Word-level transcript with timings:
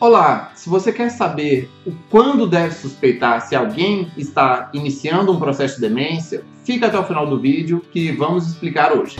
Olá, 0.00 0.52
se 0.54 0.68
você 0.68 0.92
quer 0.92 1.08
saber 1.08 1.68
o 1.84 1.90
quando 2.08 2.46
deve 2.46 2.72
suspeitar 2.72 3.40
se 3.40 3.56
alguém 3.56 4.08
está 4.16 4.70
iniciando 4.72 5.32
um 5.32 5.40
processo 5.40 5.74
de 5.74 5.80
demência, 5.80 6.44
fica 6.64 6.86
até 6.86 6.96
o 6.96 7.04
final 7.04 7.26
do 7.26 7.40
vídeo 7.40 7.80
que 7.90 8.12
vamos 8.12 8.46
explicar 8.46 8.92
hoje. 8.92 9.16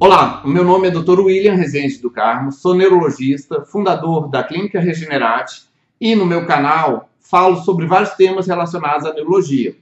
Olá, 0.00 0.42
o 0.44 0.48
meu 0.48 0.64
nome 0.64 0.88
é 0.88 0.90
Dr. 0.90 1.20
William 1.20 1.54
Rezende 1.54 1.98
do 1.98 2.10
Carmo, 2.10 2.50
sou 2.50 2.74
neurologista, 2.74 3.64
fundador 3.64 4.28
da 4.28 4.42
Clínica 4.42 4.80
Regenerate 4.80 5.66
e 6.00 6.16
no 6.16 6.26
meu 6.26 6.44
canal 6.44 7.08
falo 7.20 7.62
sobre 7.62 7.86
vários 7.86 8.14
temas 8.14 8.48
relacionados 8.48 9.06
à 9.06 9.14
neurologia. 9.14 9.76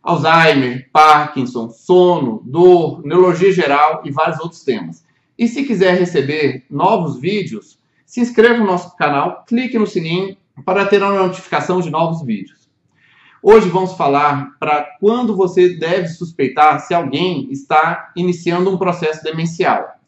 Alzheimer, 0.00 0.88
Parkinson, 0.92 1.70
sono, 1.70 2.40
dor, 2.44 3.04
neurologia 3.04 3.50
geral 3.50 4.02
e 4.04 4.12
vários 4.12 4.38
outros 4.38 4.62
temas. 4.62 5.03
E 5.36 5.48
se 5.48 5.64
quiser 5.64 5.98
receber 5.98 6.64
novos 6.70 7.20
vídeos, 7.20 7.78
se 8.06 8.20
inscreva 8.20 8.58
no 8.58 8.66
nosso 8.66 8.96
canal, 8.96 9.44
clique 9.46 9.78
no 9.78 9.86
sininho 9.86 10.36
para 10.64 10.86
ter 10.86 11.02
a 11.02 11.10
notificação 11.10 11.80
de 11.80 11.90
novos 11.90 12.24
vídeos. 12.24 12.68
Hoje 13.42 13.68
vamos 13.68 13.94
falar 13.94 14.56
para 14.58 14.96
quando 15.00 15.36
você 15.36 15.76
deve 15.76 16.08
suspeitar 16.08 16.80
se 16.80 16.94
alguém 16.94 17.50
está 17.50 18.12
iniciando 18.16 18.70
um 18.70 18.78
processo 18.78 19.22
demencial. 19.22 19.98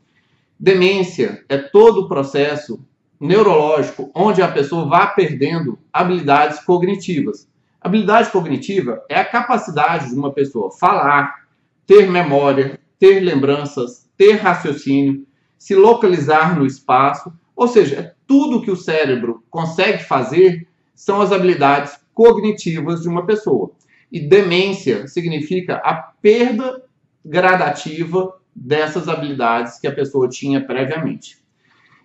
Demência 0.59 1.45
é 1.49 1.59
todo 1.59 2.03
o 2.03 2.09
processo 2.09 2.81
neurológico 3.21 4.11
onde 4.15 4.41
a 4.41 4.49
pessoa 4.49 4.87
vai 4.87 5.15
perdendo 5.15 5.79
habilidades 5.93 6.61
cognitivas. 6.61 7.49
Habilidade 7.81 8.31
cognitiva 8.31 9.03
é 9.09 9.19
a 9.19 9.25
capacidade 9.25 10.09
de 10.09 10.15
uma 10.15 10.33
pessoa 10.33 10.71
falar, 10.71 11.47
ter 11.87 12.09
memória, 12.09 12.81
ter 12.99 13.21
lembranças, 13.21 14.06
ter 14.17 14.35
raciocínio, 14.35 15.27
se 15.59 15.75
localizar 15.75 16.59
no 16.59 16.67
espaço, 16.67 17.33
ou 17.55 17.67
seja, 17.69 18.15
tudo 18.27 18.63
que 18.63 18.71
o 18.71 18.77
cérebro 18.77 19.45
consegue 19.51 20.03
fazer 20.05 20.67
são 20.95 21.21
as 21.21 21.33
habilidades 21.33 21.99
cognitivas 22.13 23.03
de 23.03 23.09
uma 23.09 23.27
pessoa. 23.27 23.73
E 24.11 24.21
demência 24.21 25.07
significa 25.07 25.77
a 25.77 25.95
perda 25.95 26.83
gradativa 27.25 28.39
dessas 28.55 29.09
habilidades 29.09 29.79
que 29.79 29.87
a 29.87 29.95
pessoa 29.95 30.29
tinha 30.29 30.65
previamente. 30.65 31.39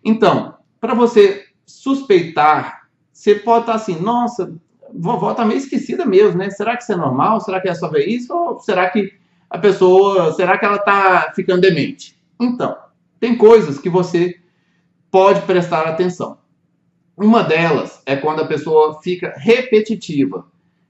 Então, 0.03 0.55
para 0.79 0.93
você 0.93 1.45
suspeitar, 1.65 2.87
você 3.13 3.35
pode 3.35 3.63
estar 3.63 3.75
assim, 3.75 3.99
nossa, 4.01 4.53
vovó 4.93 5.31
está 5.31 5.45
meio 5.45 5.59
esquecida 5.59 6.05
mesmo, 6.05 6.39
né? 6.39 6.49
Será 6.49 6.75
que 6.75 6.83
isso 6.83 6.91
é 6.91 6.97
normal? 6.97 7.39
Será 7.39 7.61
que 7.61 7.69
é 7.69 7.73
só 7.73 7.87
ver 7.87 8.05
isso? 8.07 8.33
Ou 8.33 8.59
será 8.59 8.89
que 8.89 9.13
a 9.51 9.57
pessoa, 9.57 10.31
será 10.31 10.57
que 10.57 10.63
ela 10.63 10.77
está 10.77 11.33
ficando 11.35 11.59
demente? 11.59 12.17
Então, 12.39 12.77
tem 13.19 13.37
coisas 13.37 13.77
que 13.77 13.89
você 13.89 14.39
pode 15.11 15.41
prestar 15.41 15.85
atenção. 15.85 16.37
Uma 17.17 17.43
delas 17.43 18.01
é 18.05 18.15
quando 18.15 18.41
a 18.41 18.47
pessoa 18.47 19.01
fica 19.01 19.33
repetitiva. 19.35 20.47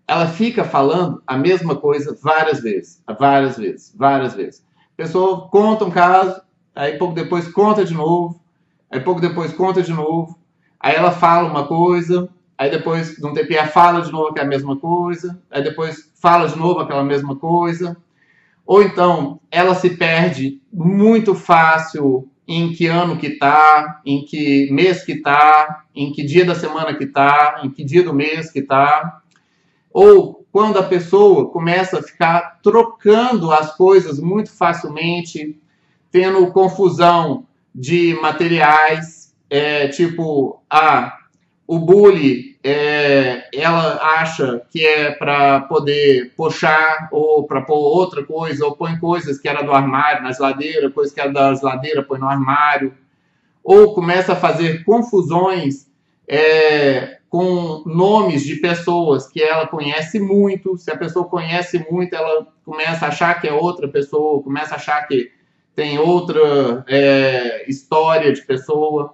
Ela 0.07 0.27
fica 0.27 0.63
falando 0.63 1.23
a 1.25 1.35
mesma 1.35 1.75
coisa 1.75 2.15
várias 2.21 2.61
vezes, 2.61 3.03
várias 3.19 3.57
vezes, 3.57 3.95
várias 3.97 4.35
vezes. 4.35 4.63
A 4.93 4.95
pessoa 4.95 5.49
conta 5.49 5.83
um 5.83 5.89
caso, 5.89 6.39
aí 6.75 6.99
pouco 6.99 7.15
depois 7.15 7.51
conta 7.51 7.83
de 7.83 7.95
novo, 7.95 8.39
aí 8.91 8.99
pouco 8.99 9.19
depois 9.19 9.51
conta 9.53 9.81
de 9.81 9.91
novo, 9.91 10.37
aí 10.79 10.93
ela 10.93 11.11
fala 11.11 11.49
uma 11.49 11.65
coisa, 11.65 12.29
aí 12.55 12.69
depois 12.69 13.15
de 13.15 13.25
um 13.25 13.33
ela 13.35 13.65
fala 13.65 14.01
de 14.01 14.11
novo 14.11 14.33
que 14.33 14.39
é 14.39 14.43
a 14.43 14.47
mesma 14.47 14.77
coisa, 14.77 15.41
aí 15.49 15.63
depois 15.63 16.11
fala 16.21 16.47
de 16.47 16.55
novo 16.59 16.79
aquela 16.79 17.03
mesma 17.03 17.35
coisa, 17.35 17.97
ou 18.65 18.81
então 18.81 19.39
ela 19.49 19.75
se 19.75 19.91
perde 19.91 20.61
muito 20.71 21.35
fácil 21.35 22.29
em 22.47 22.73
que 22.73 22.87
ano 22.87 23.17
que 23.17 23.31
tá, 23.31 24.01
em 24.05 24.25
que 24.25 24.69
mês 24.71 25.03
que 25.03 25.15
tá, 25.15 25.85
em 25.95 26.11
que 26.11 26.23
dia 26.23 26.45
da 26.45 26.55
semana 26.55 26.93
que 26.93 27.05
tá, 27.05 27.61
em 27.63 27.69
que 27.69 27.83
dia 27.83 28.03
do 28.03 28.13
mês 28.13 28.51
que 28.51 28.61
tá. 28.61 29.21
Ou 29.93 30.45
quando 30.51 30.77
a 30.77 30.83
pessoa 30.83 31.49
começa 31.49 31.99
a 31.99 32.03
ficar 32.03 32.59
trocando 32.61 33.51
as 33.51 33.75
coisas 33.75 34.19
muito 34.19 34.51
facilmente, 34.51 35.57
tendo 36.11 36.51
confusão 36.51 37.45
de 37.73 38.17
materiais, 38.21 39.33
é, 39.49 39.87
tipo, 39.87 40.61
ah, 40.69 41.17
o 41.65 41.79
bully, 41.79 42.50
é, 42.63 43.49
ela 43.53 43.99
acha 44.19 44.61
que 44.69 44.85
é 44.85 45.11
para 45.11 45.61
poder 45.61 46.31
puxar 46.35 47.09
ou 47.11 47.45
para 47.45 47.61
pôr 47.61 47.75
outra 47.75 48.23
coisa, 48.23 48.65
ou 48.65 48.75
põe 48.75 48.99
coisas 48.99 49.39
que 49.39 49.47
era 49.47 49.63
do 49.63 49.71
armário 49.71 50.23
na 50.23 50.31
geladeira, 50.31 50.91
coisas 50.91 51.13
que 51.13 51.19
era 51.19 51.31
da 51.31 51.53
geladeira 51.55 52.03
põe 52.03 52.19
no 52.19 52.27
armário, 52.27 52.93
ou 53.63 53.93
começa 53.93 54.33
a 54.33 54.35
fazer 54.35 54.83
confusões 54.83 55.87
é, 56.27 57.19
com 57.29 57.83
nomes 57.85 58.43
de 58.43 58.57
pessoas 58.57 59.27
que 59.27 59.41
ela 59.41 59.65
conhece 59.65 60.19
muito. 60.19 60.77
Se 60.77 60.91
a 60.91 60.97
pessoa 60.97 61.25
conhece 61.25 61.85
muito, 61.89 62.13
ela 62.13 62.45
começa 62.63 63.05
a 63.05 63.09
achar 63.09 63.39
que 63.39 63.47
é 63.47 63.53
outra 63.53 63.87
pessoa, 63.87 64.43
começa 64.43 64.73
a 64.73 64.77
achar 64.77 65.07
que 65.07 65.31
tem 65.73 65.97
outra 65.97 66.83
é, 66.87 67.69
história 67.69 68.31
de 68.33 68.41
pessoa. 68.41 69.13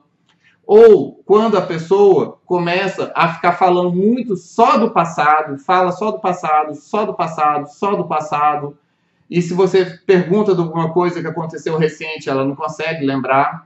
Ou 0.67 1.23
quando 1.25 1.57
a 1.57 1.61
pessoa 1.61 2.39
começa 2.45 3.09
a 3.15 3.33
ficar 3.33 3.53
falando 3.53 3.93
muito 3.93 4.35
só 4.35 4.77
do 4.77 4.91
passado, 4.91 5.57
fala 5.57 5.93
só 5.93 6.11
do 6.11 6.19
passado, 6.19 6.75
só 6.75 7.05
do 7.05 7.13
passado, 7.13 7.69
só 7.69 7.95
do 7.95 8.05
passado. 8.05 8.77
E 9.29 9.41
se 9.41 9.53
você 9.53 9.85
pergunta 10.05 10.53
de 10.53 10.59
alguma 10.59 10.91
coisa 10.91 11.21
que 11.21 11.27
aconteceu 11.27 11.77
recente, 11.77 12.29
ela 12.29 12.43
não 12.43 12.53
consegue 12.53 13.05
lembrar. 13.05 13.65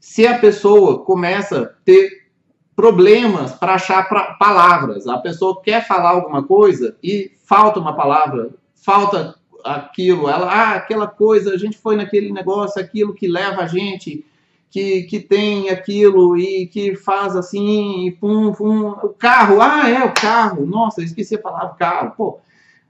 Se 0.00 0.26
a 0.26 0.38
pessoa 0.38 1.04
começa 1.04 1.62
a 1.62 1.66
ter 1.84 2.26
problemas 2.74 3.52
para 3.52 3.74
achar 3.74 4.08
pra, 4.08 4.34
palavras, 4.34 5.06
a 5.06 5.18
pessoa 5.18 5.60
quer 5.60 5.86
falar 5.86 6.10
alguma 6.10 6.42
coisa 6.42 6.96
e 7.02 7.32
falta 7.44 7.78
uma 7.78 7.94
palavra, 7.94 8.50
falta 8.74 9.34
aquilo, 9.62 10.28
ela, 10.28 10.46
ah, 10.46 10.74
aquela 10.76 11.06
coisa, 11.06 11.52
a 11.52 11.58
gente 11.58 11.76
foi 11.76 11.96
naquele 11.96 12.32
negócio, 12.32 12.80
aquilo 12.80 13.14
que 13.14 13.28
leva 13.28 13.62
a 13.62 13.66
gente 13.66 14.24
que, 14.70 15.02
que 15.04 15.20
tem 15.20 15.70
aquilo 15.70 16.36
e 16.36 16.66
que 16.66 16.94
faz 16.96 17.36
assim, 17.36 18.06
e 18.06 18.12
pum, 18.12 18.52
pum, 18.52 18.88
o 18.90 19.08
carro, 19.10 19.60
ah, 19.60 19.88
é 19.88 20.04
o 20.04 20.12
carro, 20.12 20.66
nossa, 20.66 21.02
esqueci 21.02 21.34
a 21.34 21.40
palavra 21.40 21.74
carro, 21.74 22.14
pô, 22.16 22.38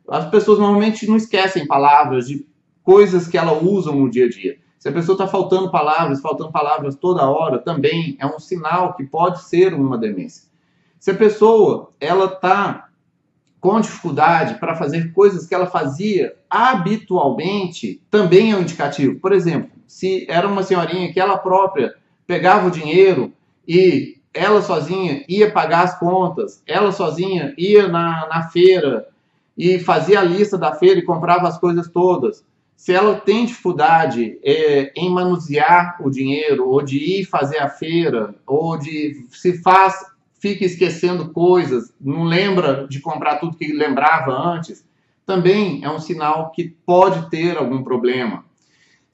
as 0.09 0.29
pessoas 0.31 0.59
normalmente 0.59 1.07
não 1.07 1.17
esquecem 1.17 1.67
palavras 1.67 2.29
de 2.29 2.47
coisas 2.83 3.27
que 3.27 3.37
elas 3.37 3.63
usam 3.63 3.97
no 3.97 4.11
dia 4.11 4.27
a 4.27 4.29
dia. 4.29 4.59
Se 4.79 4.89
a 4.89 4.93
pessoa 4.93 5.15
está 5.15 5.27
faltando 5.27 5.71
palavras, 5.71 6.21
faltando 6.21 6.53
palavras 6.53 6.95
toda 6.95 7.29
hora, 7.29 7.59
também 7.59 8.17
é 8.21 8.27
um 8.27 8.39
sinal 8.39 8.95
que 8.95 9.05
pode 9.05 9.43
ser 9.43 9.75
uma 9.75 9.99
demência. 9.99 10.45
Se 11.01 11.11
a 11.11 11.15
pessoa 11.15 11.91
ela 11.99 12.27
está 12.27 12.89
com 13.61 13.81
dificuldade 13.81 14.61
para 14.61 14.77
fazer 14.77 15.13
coisas 15.13 15.45
que 15.45 15.55
ela 15.55 15.67
fazia 15.67 16.37
habitualmente, 16.49 18.01
também 18.09 18.53
é 18.53 18.57
um 18.57 18.61
indicativo. 18.61 19.19
Por 19.19 19.33
exemplo, 19.33 19.76
se 19.87 20.27
era 20.29 20.49
uma 20.49 20.63
senhorinha 20.63 21.13
que 21.13 21.21
ela 21.21 21.39
própria 21.39 21.95
pegava 22.27 22.67
o 22.67 22.71
dinheiro 22.71 23.33
e 23.67 24.17
ela 24.35 24.61
sozinha 24.61 25.25
ia 25.29 25.51
pagar 25.51 25.85
as 25.85 25.99
contas, 25.99 26.63
ela 26.67 26.93
sozinha 26.93 27.55
ia 27.57 27.89
na, 27.89 28.29
na 28.29 28.49
feira 28.49 29.09
e 29.57 29.79
fazia 29.79 30.21
a 30.21 30.25
lista 30.25 30.59
da 30.59 30.75
feira 30.75 30.99
e 30.99 31.05
comprava 31.05 31.49
as 31.49 31.59
coisas 31.59 31.89
todas. 31.89 32.45
Se 32.77 32.93
ela 32.93 33.15
tem 33.15 33.47
dificuldade 33.47 34.39
é, 34.45 34.93
em 34.95 35.09
manusear 35.09 35.97
o 36.01 36.11
dinheiro, 36.11 36.69
ou 36.69 36.83
de 36.83 36.99
ir 36.99 37.25
fazer 37.25 37.59
a 37.59 37.71
feira, 37.71 38.35
ou 38.47 38.77
de 38.77 39.27
se 39.31 39.63
faz, 39.63 39.95
fica 40.39 40.67
esquecendo 40.67 41.33
coisas, 41.33 41.95
não 41.99 42.25
lembra 42.25 42.87
de 42.87 43.01
comprar 43.01 43.37
tudo 43.37 43.57
que 43.57 43.73
lembrava 43.73 44.31
antes, 44.31 44.87
também 45.25 45.83
é 45.83 45.91
um 45.91 45.99
sinal 45.99 46.51
que 46.51 46.77
pode 46.85 47.31
ter 47.31 47.57
algum 47.57 47.83
problema 47.83 48.45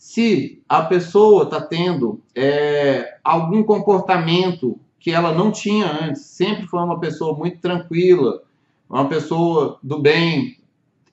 se 0.02 0.60
a 0.68 0.82
pessoa 0.82 1.44
está 1.44 1.60
tendo 1.60 2.20
é, 2.34 3.19
algum 3.22 3.62
comportamento 3.62 4.76
que 4.99 5.12
ela 5.12 5.32
não 5.32 5.52
tinha 5.52 5.87
antes, 5.87 6.22
sempre 6.22 6.66
foi 6.66 6.81
uma 6.81 6.99
pessoa 6.99 7.38
muito 7.38 7.60
tranquila, 7.60 8.43
uma 8.90 9.08
pessoa 9.08 9.78
do 9.81 10.00
bem, 10.00 10.58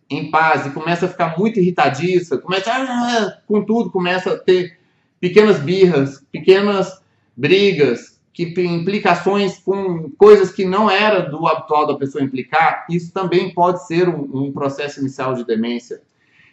em 0.09 0.31
paz, 0.31 0.65
e 0.65 0.71
começa 0.71 1.05
a 1.05 1.09
ficar 1.09 1.37
muito 1.37 1.59
irritadiça, 1.59 2.39
começa 2.39 2.71
a, 2.73 3.37
com 3.45 3.63
tudo, 3.63 3.91
começa 3.91 4.33
a 4.33 4.37
ter 4.39 4.79
pequenas 5.19 5.59
birras, 5.59 6.25
pequenas 6.31 6.99
brigas, 7.37 8.19
que 8.33 8.51
implicações 8.57 9.59
com 9.59 10.09
coisas 10.17 10.51
que 10.51 10.65
não 10.65 10.89
era 10.89 11.29
do 11.29 11.45
habitual 11.45 11.85
da 11.85 11.95
pessoa 11.95 12.23
implicar, 12.23 12.87
isso 12.89 13.13
também 13.13 13.53
pode 13.53 13.85
ser 13.85 14.09
um, 14.09 14.47
um 14.47 14.51
processo 14.51 14.99
inicial 14.99 15.35
de 15.35 15.45
demência. 15.45 16.01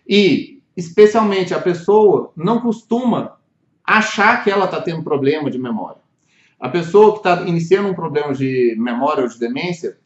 E 0.07 0.56
especialmente 0.77 1.55
a 1.55 1.61
pessoa 1.61 2.33
não 2.37 2.61
costuma 2.61 3.37
achar 3.85 4.43
que 4.43 4.51
ela 4.51 4.67
está 4.67 4.81
tendo 4.81 5.03
problema 5.03 5.51
de 5.51 5.59
memória. 5.59 6.01
A 6.59 6.69
pessoa 6.69 7.13
que 7.13 7.19
está 7.19 7.43
iniciando 7.43 7.89
um 7.89 7.95
problema 7.95 8.35
de 8.35 8.75
memória 8.79 9.23
ou 9.23 9.29
de 9.29 9.39
demência, 9.39 9.97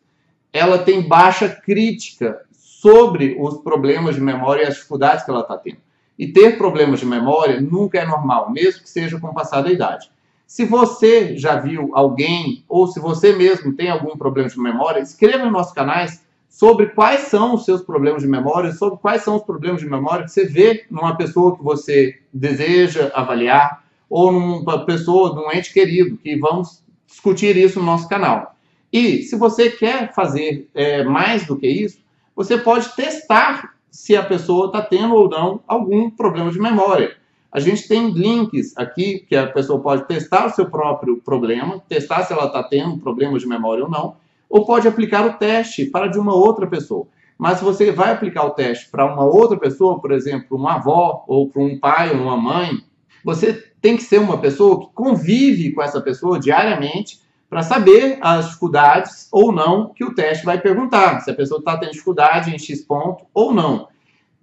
ela 0.53 0.79
tem 0.79 1.07
baixa 1.07 1.49
crítica 1.49 2.41
sobre 2.53 3.37
os 3.39 3.59
problemas 3.59 4.15
de 4.15 4.21
memória 4.21 4.63
e 4.63 4.67
as 4.67 4.75
dificuldades 4.75 5.25
que 5.25 5.31
ela 5.31 5.41
está 5.41 5.57
tendo. 5.57 5.79
E 6.19 6.29
ter 6.29 6.59
problemas 6.59 7.01
de 7.01 7.07
memória 7.07 7.61
nunca 7.61 7.99
é 7.99 8.05
normal, 8.05 8.51
mesmo 8.51 8.83
que 8.83 8.91
seja 8.91 9.19
com 9.19 9.29
o 9.29 9.35
passar 9.35 9.63
da 9.63 9.71
idade. 9.71 10.11
Se 10.47 10.65
você 10.65 11.37
já 11.37 11.57
viu 11.57 11.91
alguém, 11.95 12.65
ou 12.69 12.87
se 12.89 12.99
você 12.99 13.33
mesmo 13.33 13.73
tem 13.75 13.89
algum 13.89 14.19
problema 14.19 14.49
de 14.49 14.59
memória, 14.59 15.01
escreva 15.01 15.45
nos 15.45 15.53
nossos 15.53 15.73
canais 15.73 16.23
sobre 16.61 16.89
quais 16.89 17.21
são 17.21 17.55
os 17.55 17.65
seus 17.65 17.81
problemas 17.81 18.21
de 18.21 18.29
memória, 18.29 18.71
sobre 18.71 18.99
quais 18.99 19.23
são 19.23 19.37
os 19.37 19.43
problemas 19.43 19.81
de 19.81 19.89
memória 19.89 20.27
que 20.27 20.31
você 20.31 20.45
vê 20.45 20.85
numa 20.91 21.17
pessoa 21.17 21.57
que 21.57 21.65
você 21.65 22.21
deseja 22.35 23.11
avaliar, 23.15 23.83
ou 24.11 24.31
numa 24.31 24.85
pessoa, 24.85 25.35
num 25.35 25.51
ente 25.51 25.73
querido, 25.73 26.19
que 26.19 26.37
vamos 26.37 26.85
discutir 27.07 27.57
isso 27.57 27.81
no 27.81 27.87
nosso 27.87 28.07
canal. 28.11 28.55
E 28.93 29.23
se 29.23 29.37
você 29.37 29.71
quer 29.71 30.12
fazer 30.12 30.69
é, 30.75 31.03
mais 31.03 31.47
do 31.47 31.57
que 31.57 31.67
isso, 31.67 31.97
você 32.37 32.59
pode 32.59 32.95
testar 32.95 33.75
se 33.91 34.15
a 34.15 34.23
pessoa 34.23 34.67
está 34.67 34.83
tendo 34.83 35.15
ou 35.15 35.31
não 35.31 35.62
algum 35.67 36.11
problema 36.11 36.51
de 36.51 36.61
memória. 36.61 37.17
A 37.51 37.59
gente 37.59 37.89
tem 37.89 38.11
links 38.11 38.77
aqui 38.77 39.25
que 39.27 39.35
a 39.35 39.47
pessoa 39.47 39.81
pode 39.81 40.07
testar 40.07 40.45
o 40.45 40.51
seu 40.51 40.67
próprio 40.67 41.23
problema, 41.25 41.83
testar 41.89 42.23
se 42.25 42.35
ela 42.35 42.49
está 42.49 42.62
tendo 42.62 42.99
problemas 42.99 43.41
de 43.41 43.49
memória 43.49 43.85
ou 43.85 43.91
não, 43.91 44.15
ou 44.50 44.67
pode 44.67 44.88
aplicar 44.88 45.25
o 45.25 45.35
teste 45.35 45.87
para 45.87 46.08
de 46.08 46.19
uma 46.19 46.35
outra 46.35 46.67
pessoa. 46.67 47.06
Mas 47.38 47.58
se 47.58 47.64
você 47.64 47.91
vai 47.93 48.12
aplicar 48.12 48.44
o 48.44 48.50
teste 48.50 48.91
para 48.91 49.06
uma 49.06 49.25
outra 49.25 49.56
pessoa, 49.56 50.00
por 50.00 50.11
exemplo, 50.11 50.58
uma 50.58 50.75
avó, 50.75 51.25
ou 51.26 51.49
para 51.49 51.62
um 51.62 51.79
pai 51.79 52.11
ou 52.11 52.20
uma 52.23 52.37
mãe, 52.37 52.82
você 53.25 53.55
tem 53.81 53.97
que 53.97 54.02
ser 54.02 54.19
uma 54.19 54.38
pessoa 54.38 54.81
que 54.81 54.93
convive 54.93 55.73
com 55.73 55.82
essa 55.82 56.00
pessoa 56.00 56.38
diariamente 56.38 57.20
para 57.49 57.62
saber 57.62 58.19
as 58.20 58.47
dificuldades 58.47 59.29
ou 59.32 59.52
não 59.52 59.93
que 59.94 60.05
o 60.05 60.14
teste 60.14 60.44
vai 60.44 60.61
perguntar. 60.61 61.20
Se 61.20 61.31
a 61.31 61.35
pessoa 61.35 61.61
está 61.61 61.79
tendo 61.79 61.93
dificuldade 61.93 62.55
em 62.55 62.58
X 62.58 62.82
ponto 62.82 63.25
ou 63.32 63.55
não. 63.55 63.88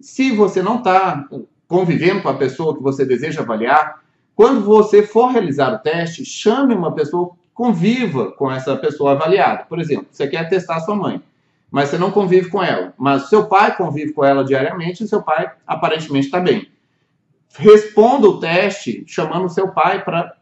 Se 0.00 0.32
você 0.32 0.62
não 0.62 0.78
está 0.78 1.24
convivendo 1.68 2.22
com 2.22 2.28
a 2.28 2.34
pessoa 2.34 2.76
que 2.76 2.82
você 2.82 3.04
deseja 3.04 3.42
avaliar, 3.42 4.00
quando 4.34 4.60
você 4.62 5.02
for 5.02 5.28
realizar 5.28 5.72
o 5.74 5.78
teste, 5.78 6.24
chame 6.24 6.74
uma 6.74 6.94
pessoa 6.94 7.32
conviva 7.58 8.30
com 8.30 8.48
essa 8.48 8.76
pessoa 8.76 9.10
avaliada. 9.10 9.64
Por 9.64 9.80
exemplo, 9.80 10.06
você 10.12 10.28
quer 10.28 10.48
testar 10.48 10.78
sua 10.78 10.94
mãe, 10.94 11.20
mas 11.68 11.88
você 11.88 11.98
não 11.98 12.12
convive 12.12 12.50
com 12.50 12.62
ela, 12.62 12.94
mas 12.96 13.28
seu 13.28 13.48
pai 13.48 13.76
convive 13.76 14.12
com 14.12 14.24
ela 14.24 14.44
diariamente 14.44 15.02
e 15.02 15.08
seu 15.08 15.20
pai 15.20 15.50
aparentemente 15.66 16.26
está 16.26 16.38
bem. 16.38 16.70
Responda 17.56 18.28
o 18.28 18.38
teste 18.38 19.02
chamando 19.08 19.48
seu 19.48 19.72
pai 19.72 20.04
para 20.04 20.36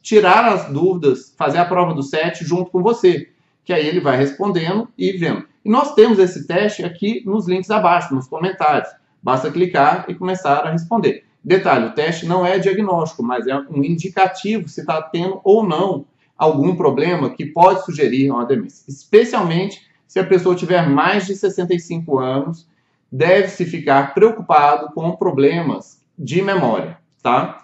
tirar 0.00 0.44
as 0.44 0.66
dúvidas, 0.66 1.34
fazer 1.36 1.58
a 1.58 1.64
prova 1.64 1.92
do 1.92 2.04
SET 2.04 2.44
junto 2.44 2.70
com 2.70 2.84
você, 2.84 3.28
que 3.64 3.72
aí 3.72 3.84
ele 3.84 3.98
vai 3.98 4.16
respondendo 4.16 4.88
e 4.96 5.10
vendo. 5.10 5.44
E 5.64 5.68
nós 5.68 5.92
temos 5.96 6.20
esse 6.20 6.46
teste 6.46 6.84
aqui 6.84 7.24
nos 7.26 7.48
links 7.48 7.72
abaixo, 7.72 8.14
nos 8.14 8.28
comentários. 8.28 8.88
Basta 9.20 9.50
clicar 9.50 10.04
e 10.06 10.14
começar 10.14 10.60
a 10.60 10.70
responder. 10.70 11.24
Detalhe, 11.42 11.86
o 11.86 11.94
teste 11.94 12.26
não 12.26 12.46
é 12.46 12.60
diagnóstico, 12.60 13.24
mas 13.24 13.48
é 13.48 13.56
um 13.56 13.82
indicativo 13.82 14.68
se 14.68 14.82
está 14.82 15.02
tendo 15.02 15.40
ou 15.42 15.66
não 15.66 16.06
algum 16.40 16.74
problema 16.74 17.30
que 17.30 17.46
pode 17.46 17.84
sugerir 17.84 18.30
uma 18.30 18.44
demência. 18.44 18.84
Especialmente 18.88 19.82
se 20.08 20.18
a 20.18 20.24
pessoa 20.24 20.56
tiver 20.56 20.88
mais 20.88 21.26
de 21.26 21.36
65 21.36 22.18
anos, 22.18 22.66
deve-se 23.12 23.64
ficar 23.64 24.14
preocupado 24.14 24.92
com 24.94 25.12
problemas 25.12 26.02
de 26.18 26.42
memória, 26.42 26.98
tá? 27.22 27.62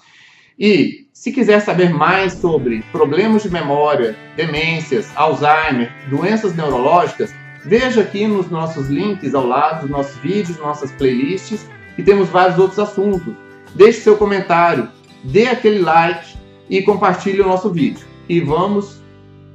E 0.58 1.08
se 1.12 1.32
quiser 1.32 1.60
saber 1.60 1.90
mais 1.90 2.34
sobre 2.34 2.82
problemas 2.92 3.42
de 3.42 3.50
memória, 3.50 4.16
demências, 4.36 5.10
Alzheimer, 5.16 5.92
doenças 6.08 6.54
neurológicas, 6.54 7.34
Veja 7.66 8.02
aqui 8.02 8.28
nos 8.28 8.48
nossos 8.48 8.88
links 8.88 9.34
ao 9.34 9.44
lado 9.44 9.80
dos 9.80 9.90
nossos 9.90 10.16
vídeos, 10.18 10.56
nossas 10.58 10.92
playlists 10.92 11.66
e 11.98 12.02
temos 12.02 12.28
vários 12.28 12.60
outros 12.60 12.78
assuntos. 12.78 13.34
Deixe 13.74 14.02
seu 14.02 14.16
comentário, 14.16 14.88
dê 15.24 15.48
aquele 15.48 15.80
like 15.80 16.36
e 16.70 16.80
compartilhe 16.82 17.40
o 17.40 17.46
nosso 17.46 17.72
vídeo. 17.72 18.06
E 18.28 18.40
vamos 18.40 19.00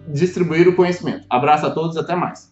distribuir 0.08 0.68
o 0.68 0.76
conhecimento. 0.76 1.26
Abraço 1.30 1.66
a 1.66 1.72
todos, 1.72 1.98
até 1.98 2.16
mais. 2.16 2.51